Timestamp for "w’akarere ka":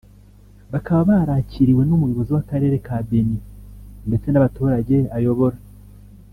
2.35-2.97